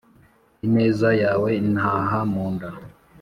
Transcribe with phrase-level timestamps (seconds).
[0.65, 2.69] ineza yawe intaha mu nda